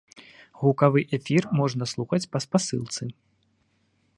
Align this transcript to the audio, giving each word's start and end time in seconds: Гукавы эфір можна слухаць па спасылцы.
Гукавы 0.61 1.03
эфір 1.17 1.43
можна 1.59 1.83
слухаць 1.93 2.23
па 2.33 2.39
спасылцы. 2.45 3.03